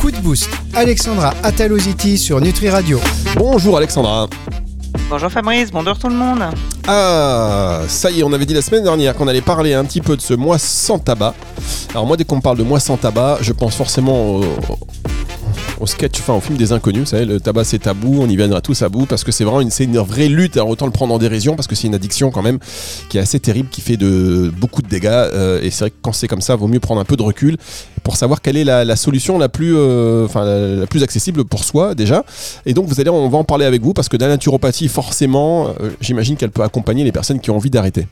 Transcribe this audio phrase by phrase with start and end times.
[0.00, 3.00] Coup de boost, Alexandra Ataloziti sur Nutri Radio.
[3.34, 4.28] Bonjour Alexandra.
[5.08, 6.44] Bonjour Fabrice, bonjour tout le monde.
[6.86, 10.00] Ah, ça y est, on avait dit la semaine dernière qu'on allait parler un petit
[10.00, 11.34] peu de ce mois sans tabac.
[11.90, 14.44] Alors moi, dès qu'on me parle de mois sans tabac, je pense forcément au,
[15.80, 18.36] au sketch, enfin au film des inconnus, vous savez, le tabac c'est tabou, on y
[18.36, 20.92] viendra tous à bout parce que c'est vraiment une, une vraie lutte, alors autant le
[20.92, 22.58] prendre en dérision parce que c'est une addiction quand même
[23.08, 25.96] qui est assez terrible, qui fait de beaucoup de dégâts euh, et c'est vrai que
[26.02, 27.56] quand c'est comme ça, vaut mieux prendre un peu de recul
[28.02, 30.26] pour savoir quelle est la, solution la plus, euh,
[30.80, 32.24] la plus accessible pour soi déjà.
[32.66, 35.68] Et donc vous allez, on va en parler avec vous parce que la naturopathie, forcément,
[35.68, 38.06] euh, j'imagine qu'elle peut accompagner les personnes qui ont envie d'arrêter.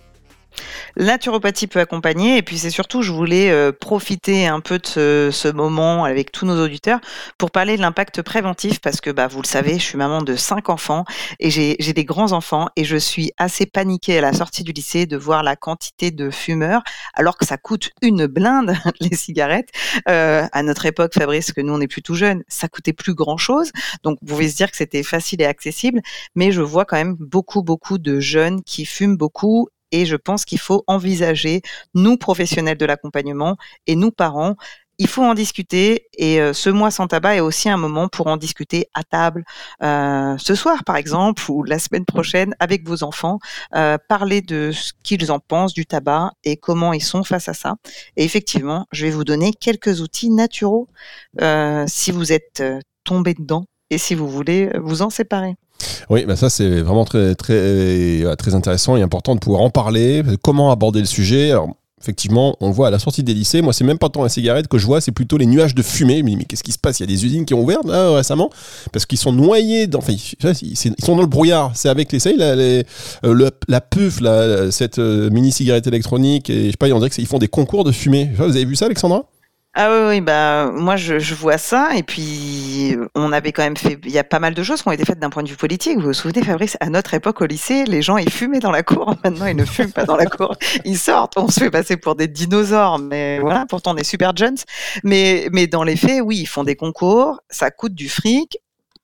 [0.96, 5.30] La naturopathie peut accompagner et puis c'est surtout, je voulais euh, profiter un peu de
[5.32, 7.00] ce, moment avec tous nos auditeurs
[7.38, 10.36] pour parler de l'impact préventif parce que bah, vous le savez, je suis maman de
[10.36, 11.04] cinq enfants
[11.40, 15.06] et j'ai des grands enfants et je suis assez paniquée à la sortie du lycée
[15.06, 16.82] de voir la quantité de fumeurs
[17.14, 19.70] alors que ça coûte une blinde les cigarettes.
[20.08, 23.14] Euh, à notre époque, Fabrice, que nous on est plus tout jeunes, ça coûtait plus
[23.14, 23.70] grand chose.
[24.02, 26.00] Donc vous pouvez se dire que c'était facile et accessible,
[26.34, 30.44] mais je vois quand même beaucoup beaucoup de jeunes qui fument beaucoup et je pense
[30.44, 31.62] qu'il faut envisager,
[31.94, 34.56] nous professionnels de l'accompagnement et nous parents,
[34.98, 38.26] il faut en discuter et euh, ce mois sans tabac est aussi un moment pour
[38.26, 39.44] en discuter à table
[39.82, 43.38] euh, ce soir par exemple ou la semaine prochaine avec vos enfants,
[43.76, 47.54] euh, parler de ce qu'ils en pensent du tabac et comment ils sont face à
[47.54, 47.76] ça.
[48.16, 50.58] Et effectivement, je vais vous donner quelques outils naturels
[51.40, 52.62] euh, si vous êtes
[53.04, 55.54] tombé dedans et si vous voulez vous en séparer.
[56.10, 59.70] Oui, bah ça c'est vraiment très, très, euh, très intéressant et important de pouvoir en
[59.70, 60.22] parler.
[60.42, 61.68] Comment aborder le sujet Alors,
[62.00, 64.68] Effectivement, on voit à la sortie des lycées, moi c'est même pas tant la cigarette
[64.68, 66.22] que je vois, c'est plutôt les nuages de fumée.
[66.22, 67.00] Mais, mais qu'est-ce qui se passe?
[67.00, 68.50] Il y a des usines qui ont ouvert là, récemment?
[68.92, 71.72] Parce qu'ils sont noyés dans, enfin ils, sont dans le brouillard.
[71.74, 76.70] C'est avec les, la, euh, la puff, la, cette euh, mini cigarette électronique et je
[76.70, 78.30] sais pas, on dirait qu'ils font des concours de fumée.
[78.36, 79.24] Vous avez vu ça, Alexandra?
[79.80, 83.76] Ah oui, oui, bah moi je, je vois ça et puis on avait quand même
[83.76, 85.48] fait, il y a pas mal de choses qui ont été faites d'un point de
[85.48, 85.98] vue politique.
[85.98, 88.82] Vous vous souvenez, Fabrice, à notre époque au lycée, les gens ils fumaient dans la
[88.82, 89.14] cour.
[89.24, 91.34] Maintenant ils ne fument pas dans la cour, ils sortent.
[91.36, 94.56] On se fait passer pour des dinosaures, mais voilà, pourtant on est super jeunes.
[95.04, 98.58] Mais mais dans les faits, oui, ils font des concours, ça coûte du fric.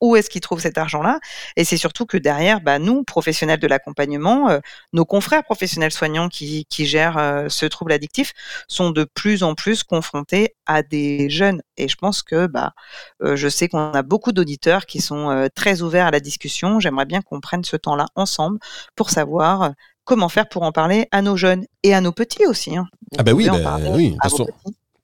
[0.05, 1.19] Où est-ce qu'ils trouvent cet argent-là
[1.57, 4.59] Et c'est surtout que derrière, bah, nous, professionnels de l'accompagnement, euh,
[4.93, 8.35] nos confrères professionnels soignants qui, qui gèrent euh, ce trouble addictif
[8.69, 11.63] sont de plus en plus confrontés à des jeunes.
[11.79, 12.75] Et je pense que bah,
[13.23, 16.81] euh, je sais qu'on a beaucoup d'auditeurs qui sont très ouverts à la discussion.
[16.81, 18.59] J'aimerais bien qu'on prenne ce temps-là ensemble
[18.97, 19.73] pour savoir
[20.05, 22.77] comment faire pour en parler à nos jeunes et à nos petits aussi.
[22.77, 22.87] hein.
[23.17, 24.29] Ah bah oui, bah oui, à.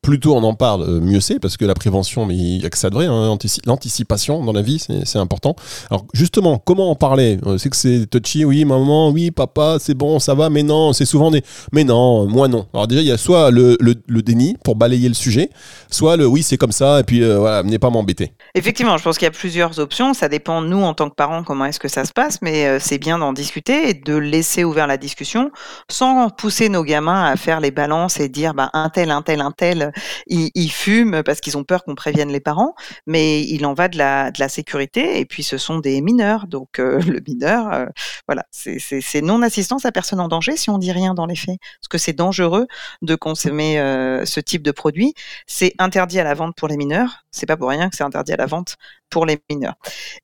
[0.02, 2.64] Plus tôt on en parle, euh, mieux c'est, parce que la prévention, mais il y
[2.64, 5.54] a que ça de vrai, hein, antici- l'anticipation dans la vie, c'est important.
[5.90, 7.38] Alors justement, comment en parler?
[7.44, 10.94] Euh, C'est que c'est touchy, oui, maman, oui, papa, c'est bon, ça va, mais non,
[10.94, 12.66] c'est souvent des, mais non, moi non.
[12.72, 15.50] Alors déjà, il y a soit le, le, le déni pour balayer le sujet,
[15.90, 18.32] soit le oui, c'est comme ça, et puis euh, voilà, venez pas m'embêter.
[18.54, 20.14] Effectivement, je pense qu'il y a plusieurs options.
[20.14, 22.98] Ça dépend nous en tant que parents comment est-ce que ça se passe, mais c'est
[22.98, 25.50] bien d'en discuter et de laisser ouvert la discussion
[25.90, 29.40] sans pousser nos gamins à faire les balances et dire bah, un tel, un tel,
[29.42, 29.89] un tel,
[30.26, 32.74] ils, fument parce qu'ils ont peur qu'on prévienne les parents.
[33.06, 36.46] Mais il en va de la, sécurité et puis ce sont des mineurs.
[36.46, 37.86] Donc euh, le mineur, euh,
[38.26, 41.58] voilà, c'est non-assistance à personne en danger si on dit rien dans les faits.
[41.80, 42.66] Parce que c'est dangereux
[43.02, 45.14] de consommer euh, ce type de produit.
[45.46, 47.24] C'est interdit à la vente pour les mineurs.
[47.30, 48.76] C'est pas pour rien que c'est interdit à la vente
[49.10, 49.74] pour les mineurs.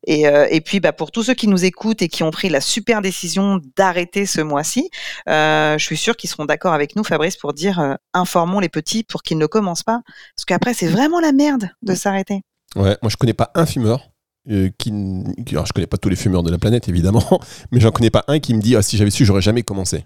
[0.07, 2.49] Et, euh, et puis, bah, pour tous ceux qui nous écoutent et qui ont pris
[2.49, 4.91] la super décision d'arrêter ce mois-ci,
[5.29, 8.69] euh, je suis sûre qu'ils seront d'accord avec nous, Fabrice, pour dire euh, informons les
[8.69, 10.01] petits pour qu'ils ne commencent pas,
[10.37, 12.43] parce qu'après c'est vraiment la merde de s'arrêter.
[12.77, 14.11] Ouais, moi je connais pas un fumeur.
[14.79, 14.93] qui-
[15.51, 17.41] alors je connais pas tous les fumeurs de la planète évidemment,
[17.73, 20.05] mais j'en connais pas un qui me dit ah, si j'avais su j'aurais jamais commencé.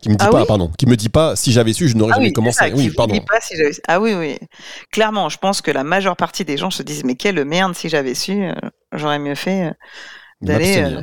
[0.00, 1.96] Qui me dit Ah pas oui pardon, qui me dit pas si j'avais su je
[1.96, 2.58] n'aurais jamais c'est commencé.
[2.58, 3.14] ça, oui pardon.
[3.14, 4.38] dit pas si j'avais- Ah oui, oui.
[4.92, 7.88] Clairement, je pense que la majeure partie des gens se disent mais quelle merde si
[7.88, 8.52] j'avais su, euh,
[8.92, 9.70] j'aurais mieux fait euh,
[10.40, 11.00] d'aller euh,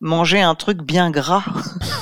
[0.00, 1.44] manger un truc bien gras.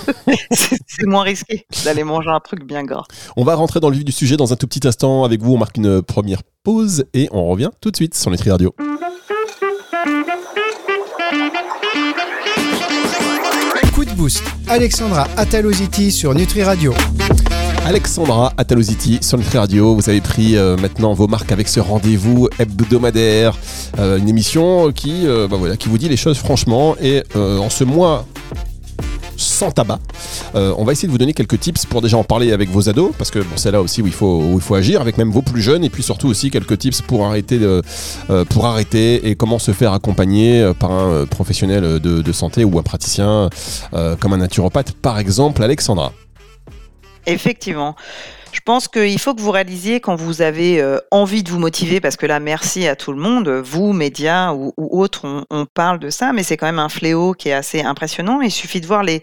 [0.51, 3.04] c'est c'est moins risqué d'aller manger un truc bien gras.
[3.37, 5.54] On va rentrer dans le vif du sujet dans un tout petit instant avec vous.
[5.54, 8.75] On marque une première pause et on revient tout de suite sur Nutri Radio.
[13.95, 16.92] Coup de boost, Alexandra Ataloziti sur Nutri Radio.
[17.86, 19.94] Alexandra Ataloziti sur Nutri Radio.
[19.94, 23.56] Vous avez pris euh, maintenant vos marques avec ce rendez-vous hebdomadaire,
[23.98, 26.97] Euh, une émission qui, euh, bah qui vous dit les choses franchement.
[27.00, 28.26] Et en ce mois
[29.39, 30.01] sans tabac,
[30.55, 32.89] euh, on va essayer de vous donner quelques tips pour déjà en parler avec vos
[32.89, 35.63] ados, parce que bon, c'est là aussi où il faut agir avec même vos plus
[35.63, 37.83] jeunes, et puis surtout aussi quelques tips pour arrêter euh,
[38.63, 43.49] arrêter et comment se faire accompagner euh, par un professionnel de, santé ou un praticien
[44.21, 46.13] comme un naturopathe, par exemple, Alexandra.
[47.27, 47.95] Effectivement.
[48.53, 52.00] Je pense qu'il faut que vous réalisiez quand vous avez euh, envie de vous motiver,
[52.00, 56.09] parce que là, merci à tout le monde, vous, médias ou, autres, on, parle de
[56.10, 58.41] ça, mais c'est quand même un fléau qui est assez impressionnant.
[58.41, 59.22] Il suffit de voir les,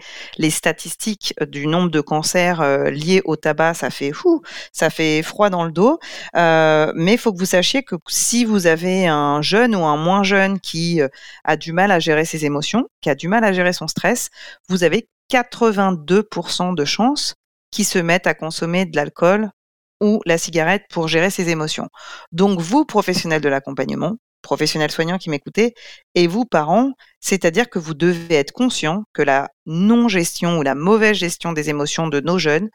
[0.49, 4.41] statistiques du nombre de cancers euh, liés au tabac, ça fait fou,
[4.71, 5.99] ça fait froid dans le dos.
[6.35, 9.97] Euh, mais il faut que vous sachiez que si vous avez un jeune ou un
[9.97, 11.01] moins jeune qui
[11.43, 14.29] a du mal à gérer ses émotions, qui a du mal à gérer son stress,
[14.69, 17.35] vous avez 82% de chances
[17.75, 19.51] qui se mettent à consommer de l'alcool
[19.99, 21.89] ou la cigarette pour gérer ses émotions.
[22.31, 25.73] Donc vous, professionnels de l'accompagnement, professionnels soignants qui m'écoutez,
[26.15, 31.17] et vous, parents, c'est-à-dire que vous devez être conscient que la non-gestion ou la mauvaise
[31.17, 32.69] gestion des émotions de nos jeunes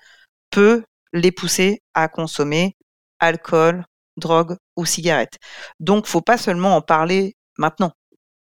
[0.51, 0.83] peut
[1.15, 2.77] les pousser à consommer
[3.21, 3.87] alcool,
[4.19, 5.39] drogue ou cigarette.
[5.79, 7.93] Donc, faut pas seulement en parler maintenant.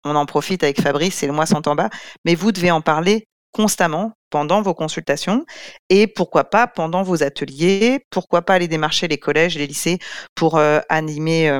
[0.03, 1.89] On en profite avec Fabrice, c'est le mois sans bas,
[2.25, 3.27] mais vous devez en parler
[3.57, 5.45] constamment pendant vos consultations
[5.89, 9.97] et pourquoi pas pendant vos ateliers, pourquoi pas aller démarcher les collèges les lycées
[10.35, 11.51] pour euh, animer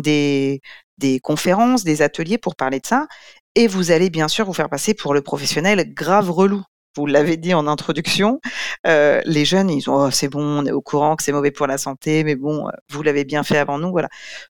[0.00, 0.62] des,
[0.96, 3.06] des conférences, des ateliers pour parler de ça.
[3.54, 6.62] Et vous allez bien sûr vous faire passer pour le professionnel grave relou.
[6.96, 8.40] Vous l'avez dit en introduction,
[8.86, 11.50] euh, les jeunes, ils ont oh, c'est bon, on est au courant que c'est mauvais
[11.50, 14.08] pour la santé, mais bon, euh, vous l'avez bien fait avant nous, voilà.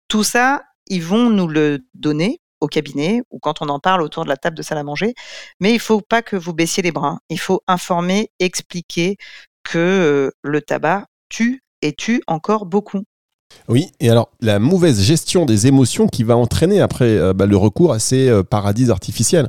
[0.09, 4.25] Tout ça, ils vont nous le donner au cabinet ou quand on en parle autour
[4.25, 5.15] de la table de salle à manger.
[5.61, 7.19] Mais il ne faut pas que vous baissiez les bras.
[7.29, 9.17] Il faut informer, expliquer
[9.65, 13.03] que euh, le tabac tue et tue encore beaucoup.
[13.69, 17.57] Oui, et alors la mauvaise gestion des émotions qui va entraîner après euh, bah, le
[17.57, 19.49] recours à ces euh, paradis artificiels.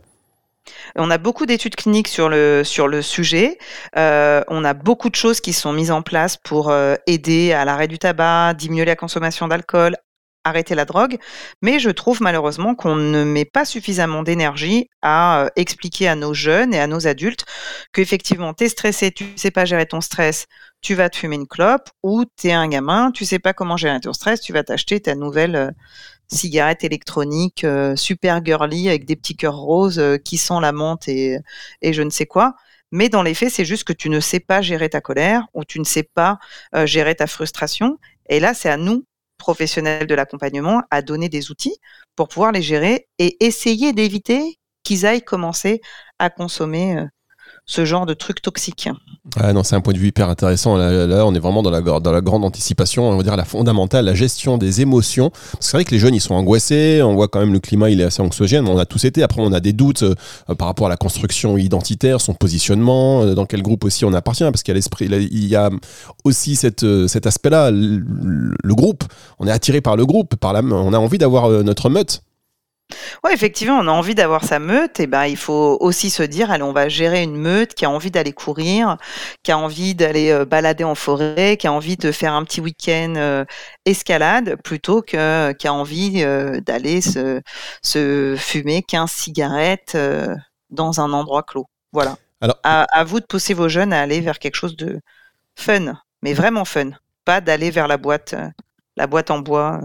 [0.96, 3.58] On a beaucoup d'études cliniques sur le, sur le sujet.
[3.96, 6.74] on a beaucoup de choses qui sont mises en place pour
[7.06, 9.98] aider à l'arrêt du tabac, diminuer la consommation d'alcool,
[10.44, 11.18] arrêter la drogue,
[11.62, 16.34] mais je trouve malheureusement qu'on ne met pas suffisamment d'énergie à euh, expliquer à nos
[16.34, 17.46] jeunes et à nos adultes
[17.94, 20.48] qu'effectivement, tu es stressé, tu sais pas gérer ton stress,
[20.82, 23.78] tu vas te fumer une clope, ou tu es un gamin, tu sais pas comment
[23.78, 25.72] gérer ton stress, tu vas t'acheter ta nouvelle euh,
[26.28, 31.38] cigarette électronique euh, super girly avec des petits cœurs roses qui sent la menthe et,
[31.82, 32.56] et je ne sais quoi.
[32.92, 35.64] Mais dans les faits, c'est juste que tu ne sais pas gérer ta colère ou
[35.66, 36.38] tu ne sais pas
[36.86, 37.98] gérer ta frustration.
[38.30, 39.04] Et là, c'est à nous
[39.44, 41.76] professionnels de l'accompagnement à donner des outils
[42.16, 45.82] pour pouvoir les gérer et essayer d'éviter qu'ils aillent commencer
[46.18, 47.06] à consommer euh,
[47.66, 48.90] ce genre de trucs toxiques.
[49.38, 50.76] Ah non, c'est un point de vue hyper intéressant.
[50.76, 51.82] Là, on est vraiment dans la,
[52.22, 55.32] grande anticipation, on va dire la fondamentale, la gestion des émotions.
[55.62, 57.02] C'est vrai que les jeunes, ils sont angoissés.
[57.02, 58.68] On voit quand même le climat, il est assez anxiogène.
[58.68, 59.24] On a tous été.
[59.24, 60.16] Après, on a des doutes euh,
[60.58, 64.44] par rapport à la construction identitaire, son positionnement, euh, dans quel groupe aussi on appartient,
[64.44, 65.70] parce qu'il y a y a
[66.26, 68.04] aussi euh, cet aspect-là, le,
[68.62, 69.06] le, groupe.
[69.40, 72.24] On est attiré par le groupe, par la, on a envie d'avoir notre meute.
[73.24, 76.52] Ouais, effectivement, on a envie d'avoir sa meute, et ben il faut aussi se dire,
[76.52, 78.98] allez, on va gérer une meute qui a envie d'aller courir,
[79.44, 82.62] qui a envie d'aller euh, balader en forêt, qui a envie de faire un petit
[82.62, 83.46] week-end euh,
[83.86, 87.42] escalade, plutôt que qui a envie euh, d'aller se,
[87.82, 89.98] se fumer 15 cigarettes
[90.70, 91.68] dans un endroit clos.
[91.92, 92.18] Voilà.
[92.42, 95.00] Alors, à, à vous de pousser vos jeunes à aller vers quelque chose de
[95.56, 96.92] fun, mais vraiment fun,
[97.26, 98.36] pas d'aller vers la boîte,
[98.98, 99.82] la boîte en bois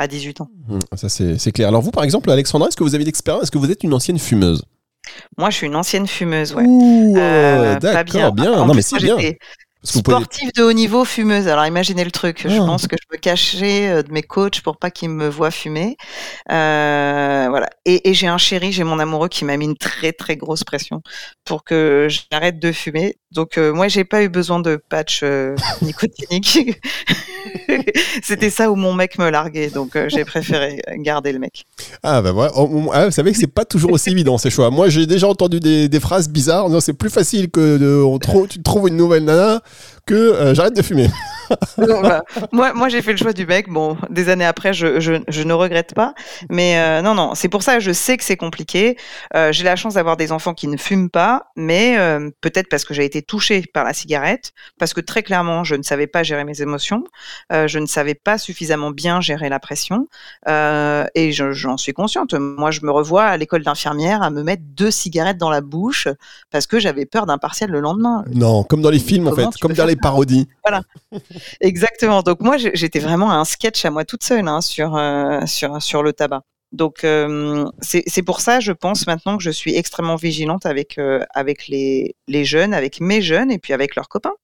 [0.00, 0.48] à 18 ans.
[0.66, 1.68] Mmh, ça, c'est clair.
[1.68, 3.92] Alors, vous, par exemple, Alexandra, est-ce que vous avez d'expérience Est-ce que vous êtes une
[3.92, 4.64] ancienne fumeuse?
[5.36, 6.64] Moi, je suis une ancienne fumeuse, ouais.
[6.66, 8.64] Euh, d'accord, bien.
[8.64, 9.16] Non, mais c'est bien.
[9.82, 11.48] Sportive de haut niveau, fumeuse.
[11.48, 12.42] Alors imaginez le truc.
[12.46, 12.66] Je ah.
[12.66, 15.96] pense que je me cachais euh, de mes coachs pour pas qu'ils me voient fumer.
[16.50, 17.70] Euh, voilà.
[17.86, 21.00] Et, j'ai un chéri, j'ai mon amoureux qui m'a mis une très très grosse pression
[21.46, 23.16] pour que j'arrête de fumer.
[23.32, 25.24] Donc euh, moi j'ai pas eu besoin de patch
[25.82, 26.78] nicotinique.
[28.22, 29.70] C'était ça où mon mec me larguait.
[29.70, 31.64] Donc j'ai préféré garder le mec.
[32.02, 32.52] Ah bah voilà.
[32.92, 34.70] Ah, vous savez que c'est pas toujours aussi évident ces choix.
[34.70, 36.68] Moi j'ai déjà entendu des, phrases bizarres.
[36.68, 39.62] Non, c'est plus facile que de, on trouve, tu trouves une nouvelle nana
[40.10, 41.08] que euh, j'arrête de fumer.
[42.00, 43.68] Bah, moi, moi j'ai fait le choix du mec.
[43.68, 46.14] Bon, des années après, je, je, je ne regrette pas.
[46.48, 48.96] Mais euh, non, non, c'est pour ça que je sais que c'est compliqué.
[49.34, 51.96] Euh, j'ai la chance d'avoir des enfants qui ne fument pas, mais
[52.40, 55.82] peut-être parce que j'ai été touchée par la cigarette, parce que très clairement, je ne
[55.82, 57.04] savais pas gérer mes émotions,
[57.50, 60.06] je ne savais pas suffisamment bien gérer la pression,
[60.46, 62.34] et j'en suis consciente.
[62.34, 66.08] Moi, je me revois à l'école d'infirmière à me mettre deux cigarettes dans la bouche
[66.50, 68.24] parce que j'avais peur d'un partiel le lendemain.
[68.32, 70.48] Non, comme dans les films en fait, comme dans les parodies.
[70.64, 70.82] Voilà.
[71.60, 72.22] Exactement.
[72.22, 76.02] Donc moi, j'étais vraiment un sketch à moi toute seule hein, sur, euh, sur, sur
[76.02, 76.42] le tabac.
[76.72, 81.24] Donc euh, c'est pour ça, je pense maintenant que je suis extrêmement vigilante avec euh,
[81.34, 84.34] avec les, les jeunes, avec mes jeunes et puis avec leurs copains,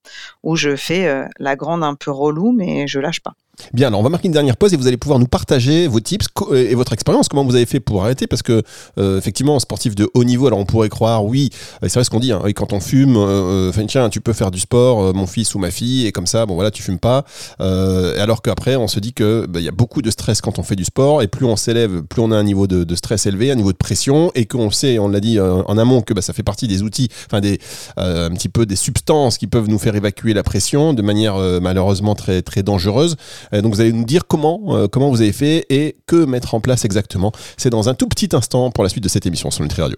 [0.43, 3.35] où je fais la grande un peu relou, mais je lâche pas.
[3.73, 6.01] Bien, alors on va marquer une dernière pause et vous allez pouvoir nous partager vos
[6.01, 8.63] tips et votre expérience, comment vous avez fait pour arrêter, parce que
[8.99, 11.51] euh, effectivement, sportif de haut niveau, alors on pourrait croire, oui,
[11.83, 14.61] c'est vrai ce qu'on dit, hein, quand on fume, euh, tiens, tu peux faire du
[14.61, 17.25] sport, euh, mon fils ou ma fille, et comme ça, bon voilà, tu fumes pas.
[17.59, 20.63] alors qu'après, on se dit que bah, il y a beaucoup de stress quand on
[20.63, 23.51] fait du sport, et plus on s'élève, plus on a un niveau de, stress élevé,
[23.51, 26.33] un niveau de pression, et qu'on sait, on l'a dit en amont, que bah, ça
[26.33, 27.59] fait partie des outils, enfin des
[27.97, 32.15] un petit peu des substances qui peuvent nous faire évacuer la pression de manière malheureusement
[32.15, 33.17] très très dangereuse.
[33.53, 36.55] Euh, donc vous allez nous dire comment, euh, comment vous avez fait et que mettre
[36.55, 37.33] en place exactement.
[37.57, 39.97] C'est dans un tout petit instant pour la suite de cette émission sur Nutri Radio.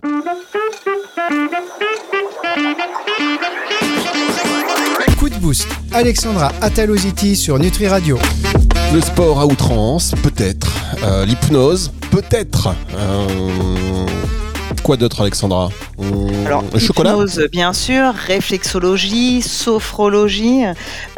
[5.18, 8.18] Coup de boost, Alexandra Ataloziti sur Nutri Radio.
[8.94, 10.72] Le sport à outrance, peut-être.
[11.02, 12.74] Euh, l'hypnose, peut-être.
[14.82, 15.68] Quoi d'autre, Alexandra
[16.46, 17.16] Alors, chocolat
[17.52, 20.64] bien sûr, réflexologie, sophrologie.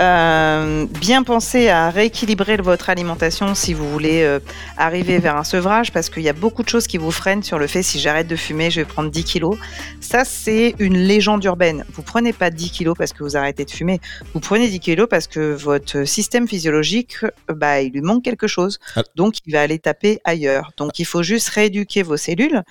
[0.00, 4.40] Euh, bien penser à rééquilibrer votre alimentation si vous voulez euh,
[4.76, 7.58] arriver vers un sevrage, parce qu'il y a beaucoup de choses qui vous freinent sur
[7.58, 9.56] le fait si j'arrête de fumer, je vais prendre 10 kilos.
[10.00, 11.84] Ça, c'est une légende urbaine.
[11.92, 14.00] Vous prenez pas 10 kilos parce que vous arrêtez de fumer.
[14.34, 18.78] Vous prenez 10 kilos parce que votre système physiologique, bah, il lui manque quelque chose.
[18.96, 19.02] Ah.
[19.14, 20.72] Donc, il va aller taper ailleurs.
[20.76, 22.62] Donc, il faut juste rééduquer vos cellules.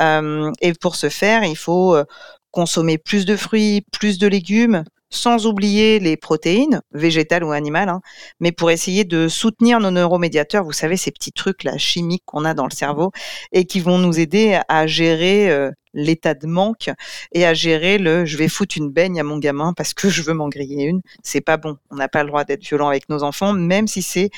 [0.00, 2.04] Euh, et pour ce faire, il faut euh,
[2.50, 8.00] consommer plus de fruits, plus de légumes, sans oublier les protéines, végétales ou animales, hein,
[8.40, 12.44] mais pour essayer de soutenir nos neuromédiateurs, vous savez, ces petits trucs là chimiques qu'on
[12.44, 13.10] a dans le cerveau
[13.52, 16.90] et qui vont nous aider à gérer euh, l'état de manque
[17.32, 20.22] et à gérer le je vais foutre une baigne à mon gamin parce que je
[20.22, 21.00] veux m'en griller une.
[21.22, 21.76] C'est pas bon.
[21.90, 24.30] On n'a pas le droit d'être violent avec nos enfants, même si c'est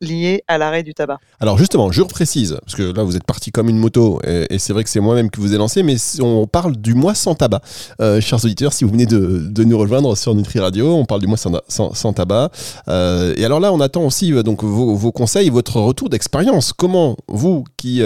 [0.00, 1.18] lié à l'arrêt du tabac.
[1.40, 4.72] Alors justement, je reprécise, parce que là vous êtes parti comme une moto, et, c'est
[4.72, 7.60] vrai que c'est moi-même qui vous ai lancé, mais on parle du mois sans tabac.
[8.00, 11.26] Euh, chers auditeurs, si vous venez de, nous rejoindre sur Nutri Radio, on parle du
[11.26, 12.50] mois sans, tabac.
[12.88, 16.72] Euh, et alors là, on attend aussi euh, donc vos, vos, conseils, votre retour d'expérience.
[16.72, 18.02] Comment vous qui,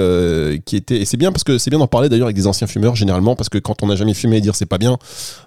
[0.65, 2.67] qui étiez, et c'est bien parce que c'est bien d'en parler d'ailleurs avec des anciens
[2.67, 4.99] fumeurs généralement parce que quand on n'a jamais fumé dire c'est pas bien,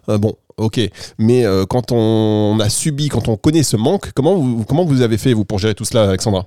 [0.10, 0.80] euh, bon, ok.
[1.18, 5.02] Mais euh, quand on a subi, quand on connaît ce manque, comment vous, comment vous
[5.02, 6.46] avez fait vous pour gérer tout cela, Alexandra?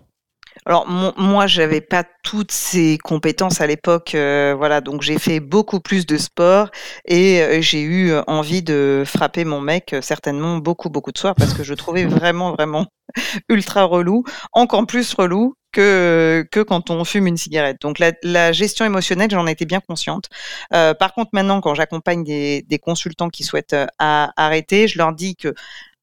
[0.68, 5.80] Alors moi, j'avais pas toutes ces compétences à l'époque, euh, voilà, donc j'ai fait beaucoup
[5.80, 6.70] plus de sport
[7.06, 11.64] et j'ai eu envie de frapper mon mec certainement beaucoup beaucoup de soirs parce que
[11.64, 12.86] je trouvais vraiment vraiment
[13.48, 17.80] ultra relou, encore plus relou que, que quand on fume une cigarette.
[17.80, 20.28] Donc la, gestion émotionnelle, j'en étais bien consciente.
[20.74, 25.36] Euh, par contre, maintenant, quand j'accompagne des, consultants qui souhaitent euh, arrêter, je leur dis
[25.36, 25.54] que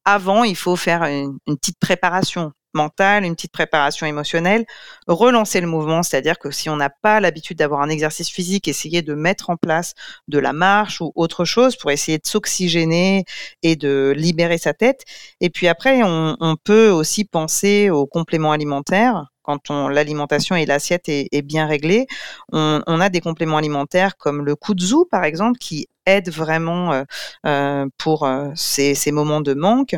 [0.04, 4.64] avant, il faut faire une petite préparation mentale, une petite préparation émotionnelle,
[5.08, 9.02] relancer le mouvement, c'est-à-dire que si on n'a pas l'habitude d'avoir un exercice physique, essayer
[9.02, 9.94] de mettre en place
[10.28, 13.24] de la marche ou autre chose pour essayer de s'oxygéner
[13.62, 15.02] et de libérer sa tête.
[15.40, 21.08] Et puis après, on, peut aussi penser aux compléments alimentaires quand on l'alimentation et l'assiette
[21.08, 22.06] est, est, bien réglée,
[22.52, 27.04] on, on, a des compléments alimentaires comme le kudzu par exemple qui aide vraiment euh,
[27.44, 29.96] euh, pour euh, ces, moments de manque.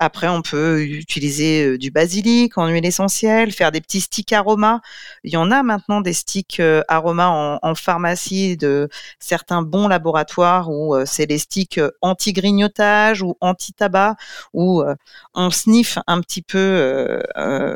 [0.00, 4.78] Après, on peut utiliser du basilic en huile essentielle, faire des petits sticks aromas.
[5.24, 8.88] Il y en a maintenant des sticks aromas en, pharmacie de
[9.18, 14.14] certains bons laboratoires où c'est les sticks anti-grignotage ou anti-tabac
[14.54, 14.84] où
[15.34, 17.20] on sniffe un petit peu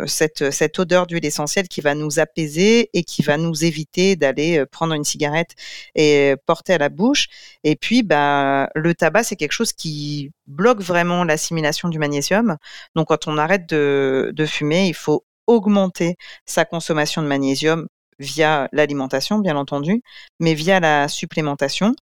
[0.07, 4.65] cette, cette odeur d'huile essentielle qui va nous apaiser et qui va nous éviter d'aller
[4.67, 5.57] prendre une cigarette
[5.97, 7.27] et porter à la bouche.
[7.65, 12.59] Et et puis, bah, le tabac, c'est quelque chose qui bloque vraiment l'assimilation du magnésium.
[12.95, 17.87] Donc, quand on arrête de, fumer, il faut augmenter sa consommation de magnésium
[18.19, 20.03] via l'alimentation, bien entendu,
[20.39, 21.95] mais via la supplémentation.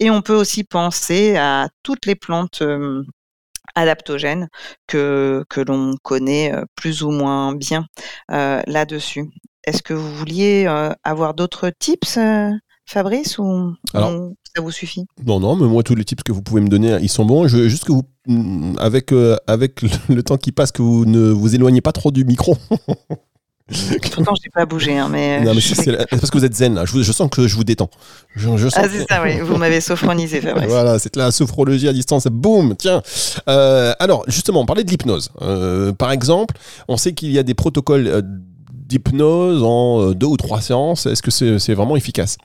[0.00, 2.62] Et on peut aussi penser à toutes les plantes
[3.74, 4.48] adaptogènes
[4.86, 7.86] que, que l'on connaît plus ou moins bien
[8.30, 9.26] là-dessus.
[9.64, 10.66] Est-ce que vous vouliez
[11.04, 12.18] avoir d'autres tips
[12.88, 15.04] Fabrice, ou, ça vous suffit?
[15.26, 17.46] Non, non, mais moi, tous les tips que vous pouvez me donner, ils sont bons.
[17.46, 21.04] Je veux juste que vous, mm, avec, euh, avec le temps qui passe, que vous
[21.04, 22.56] ne vous éloignez pas trop du micro.
[24.12, 25.42] Pourtant, je n'ai pas bougé, hein, mais.
[25.42, 26.86] Non, mais c'est parce que vous êtes zen, là.
[26.86, 27.90] Je, sens que je vous détends.
[28.34, 29.38] Je, ah, c'est ça, oui.
[29.40, 30.70] Vous m'avez sophronisé, Fabrice.
[30.70, 32.26] voilà, c'est la sophrologie à distance.
[32.28, 33.02] Boum Tiens
[33.50, 35.28] euh, Alors, justement, on parlait de l'hypnose.
[35.42, 36.56] Euh, par exemple,
[36.88, 38.22] on sait qu'il y a des protocoles
[38.72, 41.04] d'hypnose en deux ou trois séances.
[41.04, 42.38] Est-ce que c'est vraiment efficace?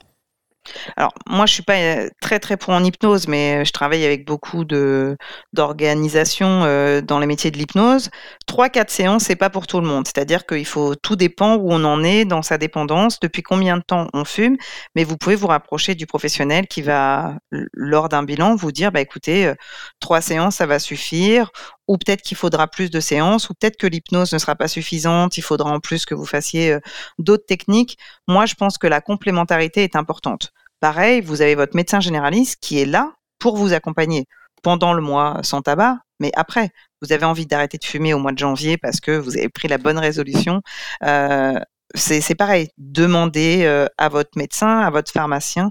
[0.96, 4.04] Alors, moi, je suis pas euh, très très pour en hypnose, mais euh, je travaille
[4.04, 8.10] avec beaucoup d'organisations euh, dans les métiers de l'hypnose.
[8.46, 10.06] Trois, quatre séances, c'est pas pour tout le monde.
[10.06, 13.82] C'est-à-dire qu'il faut tout dépend où on en est dans sa dépendance, depuis combien de
[13.82, 14.56] temps on fume,
[14.94, 17.34] mais vous pouvez vous rapprocher du professionnel qui va,
[17.72, 19.52] lors d'un bilan, vous dire, bah écoutez,
[20.00, 21.50] trois séances, ça va suffire.
[21.88, 25.36] Ou peut-être qu'il faudra plus de séances, ou peut-être que l'hypnose ne sera pas suffisante,
[25.38, 26.80] il faudra en plus que vous fassiez euh,
[27.18, 27.98] d'autres techniques.
[28.28, 30.52] Moi, je pense que la complémentarité est importante.
[30.80, 34.26] Pareil, vous avez votre médecin généraliste qui est là pour vous accompagner
[34.62, 36.70] pendant le mois sans tabac, mais après,
[37.02, 39.68] vous avez envie d'arrêter de fumer au mois de janvier parce que vous avez pris
[39.68, 40.62] la bonne résolution.
[41.02, 41.58] Euh,
[41.94, 45.70] c'est pareil, demandez euh, à votre médecin, à votre pharmacien,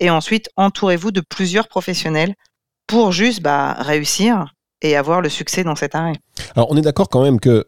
[0.00, 2.34] et ensuite entourez-vous de plusieurs professionnels
[2.86, 6.14] pour juste bah, réussir et avoir le succès dans cet arrêt.
[6.54, 7.66] Alors on est d'accord quand même que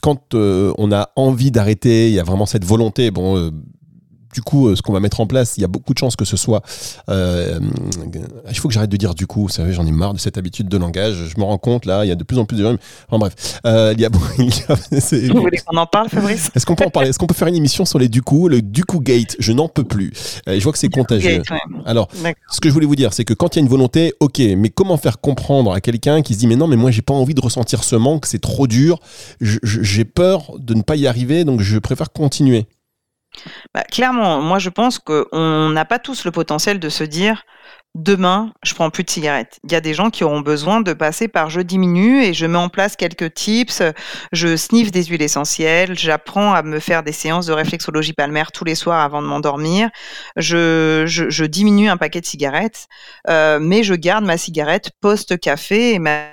[0.00, 3.50] quand euh, on a envie d'arrêter, il y a vraiment cette volonté, bon, euh,
[4.32, 6.16] du coup, euh, ce qu'on va mettre en place, il y a beaucoup de chances
[6.16, 6.62] que ce soit.
[7.08, 7.60] Euh,
[8.48, 10.38] il faut que j'arrête de dire du coup, vous savez, j'en ai marre de cette
[10.38, 11.16] habitude de langage.
[11.28, 12.64] Je me rends compte là, il y a de plus en plus de.
[12.64, 14.08] Enfin bref, euh, il y a.
[15.34, 16.50] vous voulez qu'on en parle, Fabrice?
[16.54, 17.10] Est-ce qu'on peut en parler?
[17.10, 19.36] Est-ce qu'on peut faire une émission sur les du coup, le du coup gate?
[19.38, 20.12] Je n'en peux plus.
[20.46, 21.42] je vois que c'est contagieux.
[21.84, 22.08] Alors,
[22.50, 24.40] ce que je voulais vous dire, c'est que quand il y a une volonté, ok,
[24.56, 27.14] mais comment faire comprendre à quelqu'un qui se dit mais non, mais moi j'ai pas
[27.14, 28.98] envie de ressentir ce manque, c'est trop dur,
[29.40, 32.66] j'ai peur de ne pas y arriver, donc je préfère continuer.
[33.74, 37.44] Bah, clairement, moi je pense qu'on n'a pas tous le potentiel de se dire
[37.94, 39.60] demain, je prends plus de cigarettes.
[39.64, 42.46] Il y a des gens qui auront besoin de passer par je diminue et je
[42.46, 43.82] mets en place quelques tips,
[44.32, 48.64] je sniffe des huiles essentielles, j'apprends à me faire des séances de réflexologie palmaire tous
[48.64, 49.90] les soirs avant de m'endormir,
[50.36, 52.86] je, diminue un paquet de cigarettes,
[53.28, 56.28] euh, mais je garde ma cigarette post-café et ma,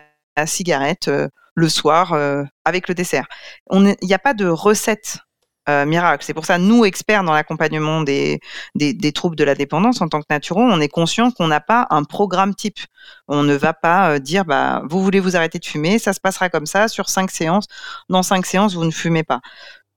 [0.45, 3.25] cigarette euh, le soir euh, avec le dessert.
[3.73, 5.19] Il n'y a pas de recette
[5.69, 6.25] euh, miracle.
[6.25, 8.39] C'est pour ça, nous, experts dans l'accompagnement des,
[8.75, 11.87] des, troubles de la dépendance, en tant que naturaux, on est conscient qu'on n'a pas
[11.89, 12.79] un programme type.
[13.27, 16.19] On ne va pas euh, dire, bah, vous voulez vous arrêter de fumer, ça se
[16.19, 17.65] passera comme ça, sur cinq séances.
[18.09, 19.41] Dans cinq séances, vous ne fumez pas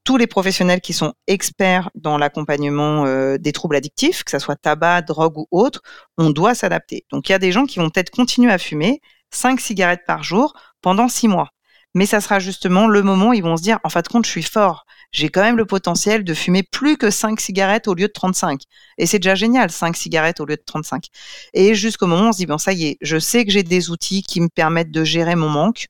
[0.05, 4.57] tous les professionnels qui sont experts dans l'accompagnement euh, des troubles addictifs, que ce soit
[4.57, 5.81] tabac, drogue ou autre,
[6.19, 7.05] on doit s'adapter.
[7.11, 9.01] Donc il y a des gens qui vont peut-être continuer à fumer
[9.31, 11.51] cinq cigarettes par jour pendant six mois.
[11.95, 14.25] Mais ça sera justement le moment où ils vont se dire, en fin de compte,
[14.25, 17.95] je suis fort j'ai quand même le potentiel de fumer plus que 5 cigarettes au
[17.95, 18.63] lieu de 35.
[18.99, 21.07] Et c'est déjà génial, 5 cigarettes au lieu de 35.
[21.53, 23.63] Et jusqu'au moment où on se dit, bon, ça y est, je sais que j'ai
[23.63, 25.89] des outils qui me permettent de gérer mon manque,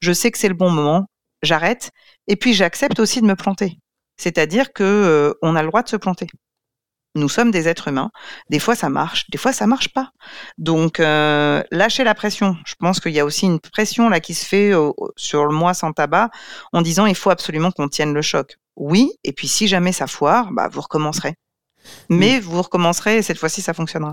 [0.00, 1.06] je sais que c'est le bon moment,
[1.42, 1.92] j'arrête,
[2.26, 3.78] et puis j'accepte aussi de me planter.
[4.16, 6.26] C'est-à-dire que euh, on a le droit de se planter
[7.14, 8.10] nous sommes des êtres humains.
[8.50, 10.10] Des fois, ça marche, des fois, ça marche pas.
[10.58, 12.56] Donc, euh, lâcher la pression.
[12.66, 14.72] Je pense qu'il y a aussi une pression là qui se fait
[15.16, 16.30] sur le mois sans tabac
[16.72, 18.56] en disant il faut absolument qu'on tienne le choc.
[18.76, 21.36] Oui, et puis si jamais ça foire, bah, vous recommencerez.
[22.08, 24.12] Mais vous recommencerez et cette fois-ci, ça fonctionnera.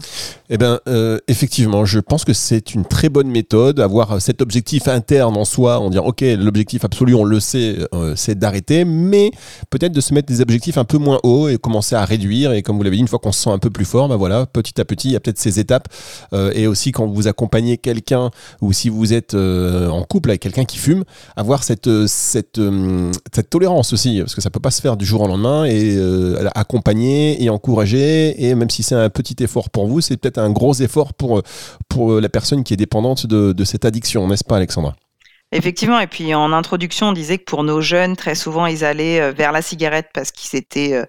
[0.50, 4.88] Eh bien, euh, effectivement, je pense que c'est une très bonne méthode, avoir cet objectif
[4.88, 9.32] interne en soi, en dire, OK, l'objectif absolu, on le sait, euh, c'est d'arrêter, mais
[9.70, 12.54] peut-être de se mettre des objectifs un peu moins hauts et commencer à réduire.
[12.54, 14.16] Et comme vous l'avez dit, une fois qu'on se sent un peu plus fort, ben
[14.16, 15.88] voilà, petit à petit, il y a peut-être ces étapes.
[16.34, 18.32] Euh, et aussi, quand vous accompagnez quelqu'un
[18.62, 21.04] ou si vous êtes en couple avec quelqu'un qui fume,
[21.36, 22.60] avoir cette, cette,
[23.34, 25.98] cette tolérance aussi, parce que ça peut pas se faire du jour au lendemain et
[26.56, 30.40] accompagner et en encourager et même si c'est un petit effort pour vous, c'est peut-être
[30.40, 31.42] un gros effort pour,
[31.88, 34.96] pour la personne qui est dépendante de, de cette addiction, n'est-ce pas Alexandra?
[35.54, 39.20] Effectivement, et puis en introduction, on disait que pour nos jeunes, très souvent, ils allaient
[39.20, 41.06] euh, vers la cigarette parce qu'ils étaient euh,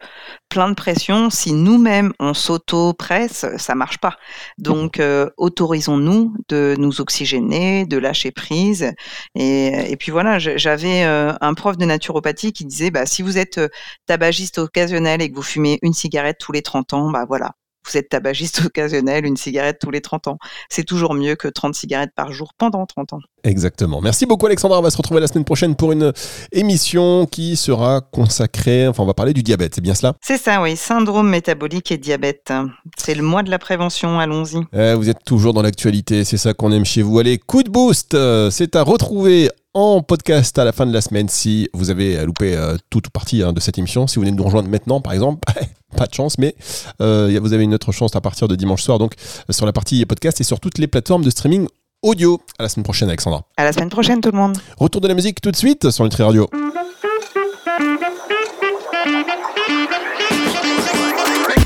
[0.48, 1.30] plein de pression.
[1.30, 4.16] Si nous-mêmes, on s'auto-presse, ça marche pas.
[4.58, 8.92] Donc, euh, autorisons-nous de nous oxygéner, de lâcher prise.
[9.36, 13.60] Et, puis voilà, j'avais un prof de naturopathie qui disait, bah, si vous êtes
[14.06, 17.52] tabagiste occasionnel et que vous fumez une cigarette tous les 30 ans, bah voilà,
[17.86, 20.38] vous êtes tabagiste occasionnel, une cigarette tous les 30 ans.
[20.68, 23.20] C'est toujours mieux que 30 cigarettes par jour pendant 30 ans.
[23.44, 24.00] Exactement.
[24.00, 24.78] Merci beaucoup Alexandra.
[24.78, 26.12] On va se retrouver la semaine prochaine pour une
[26.52, 30.14] émission qui sera consacrée, enfin on va parler du diabète, c'est bien cela?
[30.20, 30.76] C'est ça, oui.
[30.76, 32.52] Syndrome métabolique et diabète.
[32.96, 34.60] C'est le mois de la prévention, allons-y.
[34.72, 37.18] Eh, vous êtes toujours dans l'actualité, c'est ça qu'on aime chez vous.
[37.18, 38.16] Allez, coup de boost,
[38.50, 42.54] c'est à retrouver en podcast à la fin de la semaine si vous avez loupé
[42.54, 44.06] euh, toute ou partie hein, de cette émission.
[44.06, 45.40] Si vous venez de nous rejoindre maintenant, par exemple,
[45.96, 46.54] pas de chance, mais
[47.00, 49.14] euh, vous avez une autre chance à partir de dimanche soir, donc
[49.48, 51.66] euh, sur la partie podcast et sur toutes les plateformes de streaming
[52.02, 52.40] audio.
[52.58, 53.44] À la semaine prochaine, Alexandra.
[53.56, 54.58] À la semaine prochaine, tout le monde.
[54.78, 56.48] Retour de la musique tout de suite sur Nutri Radio.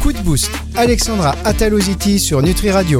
[0.02, 0.50] Coup de boost.
[0.76, 2.94] Alexandra Ataloziti sur Nutri Radio.